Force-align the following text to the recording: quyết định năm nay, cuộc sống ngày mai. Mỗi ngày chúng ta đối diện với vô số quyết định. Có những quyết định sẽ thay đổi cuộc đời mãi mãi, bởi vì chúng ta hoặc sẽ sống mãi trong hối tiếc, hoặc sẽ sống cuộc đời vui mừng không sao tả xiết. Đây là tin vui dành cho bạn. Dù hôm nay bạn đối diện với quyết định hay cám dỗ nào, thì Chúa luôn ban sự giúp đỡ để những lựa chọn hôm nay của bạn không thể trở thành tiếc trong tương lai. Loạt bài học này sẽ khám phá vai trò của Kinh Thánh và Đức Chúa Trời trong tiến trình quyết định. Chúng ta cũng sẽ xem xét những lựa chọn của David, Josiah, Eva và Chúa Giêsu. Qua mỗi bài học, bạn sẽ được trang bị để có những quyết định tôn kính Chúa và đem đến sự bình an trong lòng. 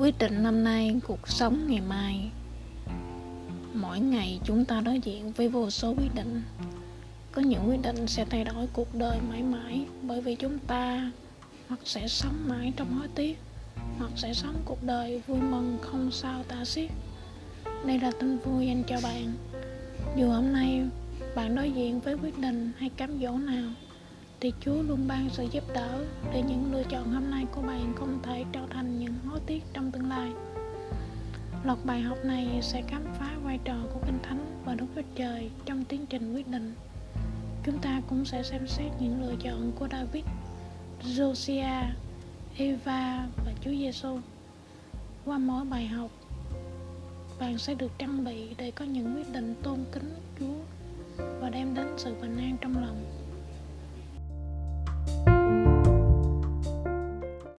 quyết 0.00 0.18
định 0.18 0.42
năm 0.42 0.64
nay, 0.64 1.00
cuộc 1.06 1.28
sống 1.28 1.66
ngày 1.66 1.80
mai. 1.80 2.30
Mỗi 3.74 4.00
ngày 4.00 4.40
chúng 4.44 4.64
ta 4.64 4.80
đối 4.80 4.98
diện 4.98 5.32
với 5.32 5.48
vô 5.48 5.70
số 5.70 5.94
quyết 5.98 6.14
định. 6.14 6.42
Có 7.32 7.42
những 7.42 7.68
quyết 7.68 7.82
định 7.82 8.06
sẽ 8.06 8.24
thay 8.24 8.44
đổi 8.44 8.66
cuộc 8.72 8.94
đời 8.94 9.18
mãi 9.30 9.42
mãi, 9.42 9.84
bởi 10.02 10.20
vì 10.20 10.34
chúng 10.34 10.58
ta 10.58 11.10
hoặc 11.68 11.80
sẽ 11.84 12.08
sống 12.08 12.34
mãi 12.46 12.72
trong 12.76 12.98
hối 12.98 13.08
tiếc, 13.14 13.38
hoặc 13.98 14.10
sẽ 14.16 14.34
sống 14.34 14.54
cuộc 14.64 14.84
đời 14.84 15.22
vui 15.26 15.40
mừng 15.40 15.78
không 15.82 16.10
sao 16.10 16.42
tả 16.42 16.64
xiết. 16.64 16.90
Đây 17.86 17.98
là 17.98 18.10
tin 18.20 18.38
vui 18.38 18.66
dành 18.66 18.82
cho 18.86 18.96
bạn. 19.02 19.32
Dù 20.16 20.28
hôm 20.30 20.52
nay 20.52 20.82
bạn 21.34 21.54
đối 21.54 21.70
diện 21.70 22.00
với 22.00 22.14
quyết 22.14 22.38
định 22.38 22.72
hay 22.78 22.88
cám 22.88 23.18
dỗ 23.22 23.30
nào, 23.30 23.70
thì 24.40 24.52
Chúa 24.60 24.82
luôn 24.82 25.08
ban 25.08 25.28
sự 25.32 25.46
giúp 25.52 25.64
đỡ 25.74 26.04
để 26.32 26.42
những 26.42 26.72
lựa 26.72 26.82
chọn 26.82 27.12
hôm 27.12 27.30
nay 27.30 27.46
của 27.54 27.62
bạn 27.62 27.92
không 27.96 28.18
thể 28.22 28.44
trở 28.52 28.60
thành 28.70 28.99
tiếc 29.50 29.62
trong 29.72 29.90
tương 29.90 30.08
lai. 30.08 30.30
Loạt 31.64 31.78
bài 31.84 32.00
học 32.00 32.18
này 32.24 32.58
sẽ 32.62 32.82
khám 32.88 33.02
phá 33.18 33.36
vai 33.42 33.58
trò 33.64 33.74
của 33.94 34.00
Kinh 34.06 34.18
Thánh 34.22 34.62
và 34.64 34.74
Đức 34.74 34.86
Chúa 34.94 35.02
Trời 35.14 35.50
trong 35.64 35.84
tiến 35.84 36.06
trình 36.06 36.34
quyết 36.34 36.48
định. 36.48 36.74
Chúng 37.64 37.78
ta 37.78 38.00
cũng 38.08 38.24
sẽ 38.24 38.42
xem 38.42 38.66
xét 38.66 38.92
những 39.00 39.22
lựa 39.22 39.34
chọn 39.42 39.72
của 39.78 39.88
David, 39.92 40.24
Josiah, 41.02 41.84
Eva 42.56 43.26
và 43.44 43.52
Chúa 43.64 43.70
Giêsu. 43.70 44.18
Qua 45.24 45.38
mỗi 45.38 45.64
bài 45.64 45.86
học, 45.86 46.10
bạn 47.40 47.58
sẽ 47.58 47.74
được 47.74 47.92
trang 47.98 48.24
bị 48.24 48.54
để 48.58 48.70
có 48.70 48.84
những 48.84 49.14
quyết 49.16 49.32
định 49.32 49.54
tôn 49.62 49.78
kính 49.92 50.14
Chúa 50.40 50.56
và 51.40 51.50
đem 51.50 51.74
đến 51.74 51.86
sự 51.96 52.14
bình 52.20 52.36
an 52.36 52.56
trong 52.60 52.74
lòng. 52.82 53.19